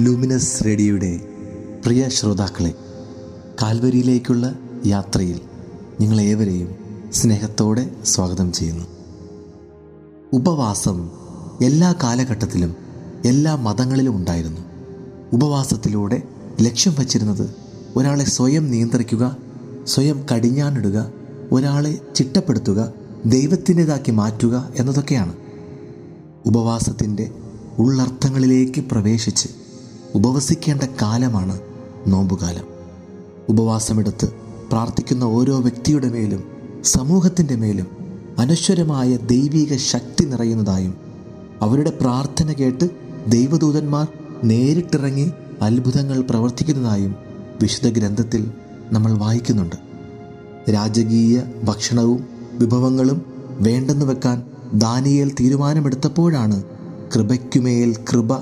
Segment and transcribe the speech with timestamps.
[0.00, 1.20] Luminous റേഡിയോയുടെ
[1.84, 2.74] പ്രിയ ശ്രോതാക്കളെ
[3.62, 5.40] കാൽവരിയിലേക്കുള്ള യാത്രയിൽ
[6.00, 6.74] നിങ്ങളേവരെയും
[7.12, 8.84] സ്നേഹത്തോടെ സ്വാഗതം ചെയ്യുന്നു.
[10.32, 11.10] ഉപവാസം
[11.64, 12.76] എല്ലാ കാലഘട്ടത്തിലും
[13.24, 14.60] എല്ലാ മതങ്ങളിലും ഉണ്ടായിരുന്നു.
[15.32, 16.22] ഉപവാസത്തിലൂടെ
[16.62, 17.54] ലക്ഷ്യം വച്ചിരുന്നത്
[17.96, 19.36] ഒരാളെ സ്വയം നിയന്ത്രിക്കുക
[19.86, 21.12] സ്വയം കടിഞ്ഞാണിടുക
[21.52, 22.92] ഒരാളെ ചിട്ടപ്പെടുത്തുക
[23.26, 25.32] ദൈവത്തിന്റെതാക്കി മാറ്റുക എന്നതൊക്കെയാണ്.
[26.46, 27.30] ഉപവാസത്തിന്റെ
[27.78, 29.48] ഉള്ളർത്ഥങ്ങളിലേക്ക് പ്രവേശിച്ച്
[30.14, 31.60] ഉപവസിക്കേണ്ട കാലമാണ്
[32.06, 32.64] നോമ്പുകാലം.
[33.48, 34.32] ഉപവാസമെടുത്ത്
[34.70, 36.44] പ്രാർത്ഥിക്കുന്ന ഓരോ വ്യക്തിയുടെ മേലും
[36.84, 37.86] സമൂഹത്തിന്റെ മേലും
[38.38, 40.96] അനശ്വരമായ ദൈവിക ശക്തി നിറയുന്നതായും
[41.62, 42.90] അവരുടെ പ്രാർത്ഥന കേട്ട്
[43.28, 44.08] ദൈവദൂതന്മാർ
[44.44, 45.30] നേരിട്ടിറങ്ങി
[45.62, 47.16] അത്ഭുതങ്ങൾ പ്രവർത്തിക്കുന്നതായും
[47.62, 48.50] വിശുദ്ധ ഗ്രന്ഥത്തിൽ
[48.92, 49.76] നമ്മൾ വായിക്കുന്നുണ്ട്.
[50.70, 54.42] രാജകീയ ഭക്ഷണവും വിഭവങ്ങളും വേണ്ടെന്ന് വെക്കാൻ
[54.74, 56.62] ദാനിയേൽ തീരുമാനമെടുത്തപ്പോഴാണ്
[57.14, 58.36] കൃപയ്ക്കുമേൽ കൃപ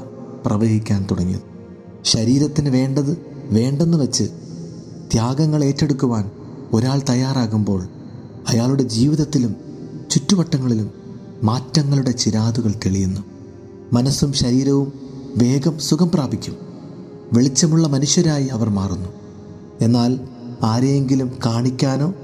[0.47, 1.58] പ്രവഹിക്കാൻ തുടങ്ങിയത്.
[2.05, 4.25] ശരീരത്തിന് വേണ്ടത് വേണ്ടെന്ന് വെച്ച്
[5.13, 6.31] ത്യാഗങ്ങൾ ഏറ്റെടുക്കുവാൻ
[6.73, 7.89] ഒരാൾ തയ്യാറാകുമ്പോൾ
[8.49, 9.57] അയാളുടെ ജീവിതത്തിലും
[10.11, 10.91] ചുറ്റുവട്ടങ്ങളിലും
[11.43, 13.21] മാറ്റങ്ങളുടെ ചിരാതുകൾ തെളിയുന്നു.
[13.93, 14.93] മനസ്സും ശരീരവും
[15.37, 16.57] വേഗം സുഖം പ്രാപിക്കും.
[17.33, 19.09] വെളിച്ചമുള്ള മനുഷ്യരായി അവർ മാറുന്നു.
[19.81, 20.21] എന്നാൽ
[20.63, 22.15] ആരെയെങ്കിലും കാണിക്കാനോ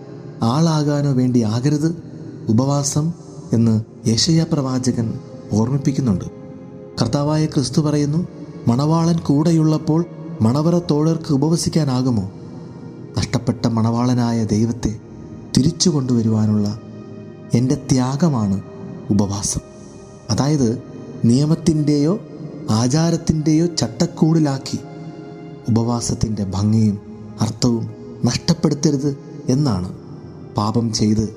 [0.43, 2.03] ആളാകാനോ വേണ്ടി ആകരുത്
[2.49, 3.13] ഉപവാസം
[3.53, 5.19] എന്ന് യേശയ പ്രവാചകൻ
[5.53, 6.25] ഓർമ്മിപ്പിക്കുന്നുണ്ട്.
[7.03, 8.27] കർത്താവായ ക്രിസ്തു പറയുന്നു
[8.69, 10.05] മണവാളൻ കൂടെയുള്ളപ്പോൾ
[10.43, 12.33] മണവറ തോഴർക്ക് ഉപവസിക്കാനാകുമോ?
[13.19, 14.99] നഷ്ടപ്പെട്ട മണവാളനായ ദൈവത്തെ
[15.57, 16.81] തിരിച്ചു കൊണ്ടുവരുവാനുള്ള
[17.55, 18.63] എന്റെ ത്യാഗമാണ്
[19.11, 19.61] ഉപവാസം.
[20.31, 20.83] അതായത്
[21.25, 22.19] നിയമത്തിന്റെയോ
[22.71, 24.79] ആചാരത്തിന്റെയോ ചട്ടക്കൂടിലാക്കി
[25.69, 26.99] ഉപവാസത്തിന്റെ ഭംഗിയും
[27.41, 27.91] അർത്ഥവും
[28.25, 29.93] നഷ്ടപ്പെടുത്തരുത് എന്നാണ്
[30.57, 31.37] പാപം ചെയ്ത്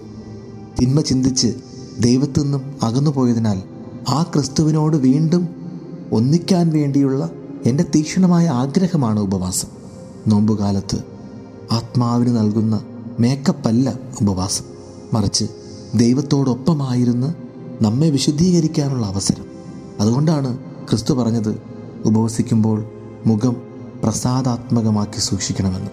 [0.79, 1.55] തിന്മ ചിന്തിച്ച്
[1.99, 3.61] ദൈവത്തു നിന്നും അകന്നുപോയതിനാൽ
[4.09, 5.56] ആ ക്രിസ്തുവിനോട് വീണ്ടും
[6.11, 7.29] ഒന്നിക്കാൻ വേണ്ടിയുള്ള
[7.65, 9.67] എന്റെ തീക്ഷണമായ ആഗ്രഹമാണ് ഉപവാസം.
[10.27, 11.03] നോമ്പുകാലത്ത്
[11.71, 12.81] ആത്മാവിന് നൽകുന്ന
[13.19, 14.65] മേക്കപ്പല്ല ഉപവാസം.
[15.13, 15.45] മറിച്ച്
[15.95, 17.33] ദൈവത്തോടൊപ്പമായിരുന്ന്
[17.83, 19.45] നമ്മെ വിശുദ്ധീകരിക്കാനുള്ള അവസരം.
[19.99, 20.57] അതുകൊണ്ടാണ്
[20.89, 21.61] ക്രിസ്തു പറഞ്ഞത്
[22.05, 22.85] ഉപവസിക്കുമ്പോൾ
[23.25, 23.55] മുഖം
[24.03, 25.91] പ്രസാദാത്മകമാക്കി സൂക്ഷിക്കണമെന്ന്.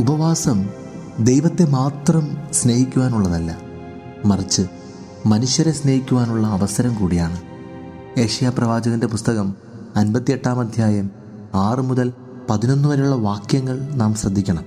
[0.00, 0.68] ഉപവാസം
[1.20, 3.58] ദൈവത്തെ മാത്രം സ്നേഹിക്കുവാനുള്ളതല്ല
[4.24, 4.62] മറിച്ച്
[5.26, 7.40] മനുഷ്യരെ സ്നേഹിക്കുവാനുള്ള അവസരം കൂടിയാണ്
[8.16, 9.54] ഏഷ്യ പ്രവാചകന്റെ പുസ്തകം
[9.96, 11.10] അൻപത്തിയെട്ടാം അധ്യായം
[11.54, 12.12] ആറ് മുതൽ
[12.50, 14.64] പതിനൊന്ന് വരെയുള്ള വാക്യങ്ങൾ നാം ശ്രദ്ധിക്കണം.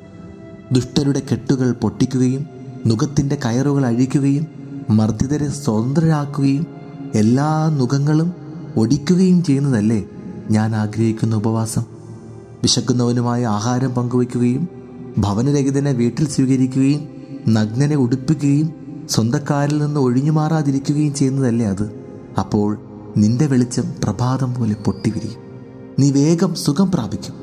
[0.71, 2.45] ദുഷ്ടരുടെ കെട്ടുകൾ പൊട്ടിക്കുകയും
[2.87, 4.47] നുഖത്തിന്റെ കയറുകൾ അഴിക്കുകയും
[4.89, 6.67] മർദ്ദിതരെ സ്വതന്ത്രരാക്കുകയും
[7.15, 8.33] എല്ലാ നുഖങ്ങളും
[8.77, 10.05] ഒടിക്കുകയും ചെയ്യുന്നതല്ലേ
[10.51, 11.81] ഞാൻ ആഗ്രഹിക്കുന്ന ഉപവാസം?
[12.63, 14.67] വിശക്കുന്നവനുമായി ആഹാരം പങ്കുവയ്ക്കുകയും
[15.17, 17.07] ഭവനരഹിതനെ വീട്ടിൽ സ്വീകരിക്കുകയും
[17.49, 18.73] നഗ്നനെ ഉടുപ്പിക്കുകയും
[19.09, 21.91] സ്വന്തക്കാരിൽ നിന്ന് ഒഴിഞ്ഞു മാറാതിരിക്കുകയും ചെയ്യുന്നതല്ലേ അത്?
[22.39, 25.35] അപ്പോൾ നിന്റെ വെളിച്ചം പ്രഭാതം പോലെ പൊട്ടിവിരിയും.
[25.99, 27.35] നീ വേഗം സുഖം പ്രാപിക്കും.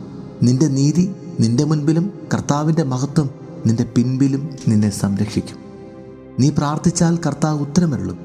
[0.42, 3.30] നിന്റെ നീതി നിന്റെ മുൻപിലും കർത്താവിന്റെ മഹത്വം
[3.66, 5.56] നിന്റെ പിൻപിലും നിന്നെ സംരക്ഷിക്കും.
[6.40, 8.18] നീ പ്രാർത്ഥിച്ചാൽ കർത്താവ് ഉത്തരമരുളും.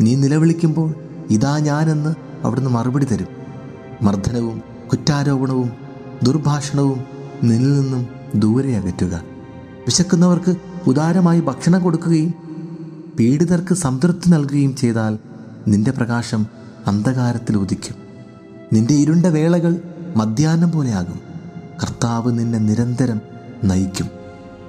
[0.00, 0.94] നീ നിലവിളിക്കുമ്പോൾ
[1.30, 3.26] ഇതാ ഞാനെന്ന് അവിടുന്ന് മറുപടി തരും.
[4.02, 5.70] മർദ്ദനവും കുറ്റാരോപണവും
[6.22, 7.04] ദുർഭാഷണവും
[7.42, 9.22] നിന്നിൽ നിന്നും ദൂരെ അകറ്റുക.
[9.86, 12.34] വിശക്കുന്നവർക്ക് ഉദാരമായി ഭക്ഷണം കൊടുക്കുകയും
[13.18, 15.18] പീഡിതർക്ക് സംതൃപ്തി നൽകുകയും ചെയ്താൽ
[15.68, 16.46] നിന്റെ പ്രകാശം
[16.86, 17.94] അന്ധകാരത്തിൽ ഉദിക്കും.
[18.72, 19.76] നിന്റെ ഇരുണ്ട വേളകൾ
[20.16, 21.20] മധ്യാഹ്നം പോലെയാകും.
[21.82, 23.20] കർത്താവ് നിന്നെ നിരന്തരം
[23.64, 24.08] നയിക്കും.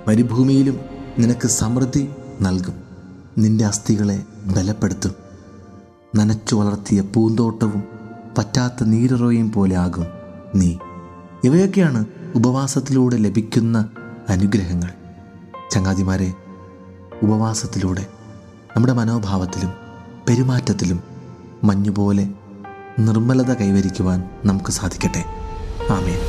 [0.07, 0.79] മരുഭൂമിയിലും
[1.19, 2.09] നിനക്ക് സമൃദ്ധി
[2.41, 2.83] നൽകും.
[3.37, 5.11] നിന്റെ അസ്ഥികളെ ബലപ്പെടുത്തും.
[6.15, 7.83] നനച്ചു വളർത്തിയ പൂന്തോട്ടവും
[8.37, 10.05] പറ്റാത്ത നീരുറവയും പോലെ ആകും
[10.55, 10.77] നീ.
[11.43, 12.05] ഇവയൊക്കെയാണ്
[12.35, 13.89] ഉപവാസത്തിലൂടെ ലഭിക്കുന്ന
[14.29, 14.89] അനുഗ്രഹങ്ങൾ.
[15.71, 16.33] ചങ്ങാതിമാരെ
[17.23, 18.07] ഉപവാസത്തിലൂടെ
[18.75, 19.73] നമ്മുടെ മനോഭാവത്തിലും
[20.29, 21.14] പെരുമാറ്റത്തിലും
[21.65, 22.25] മഞ്ഞുപോലെ
[22.99, 25.23] നിർമ്മലത കൈവരിക്കുവാൻ നമുക്ക് സാധിക്കട്ടെ.
[25.89, 26.19] ആമേൻ.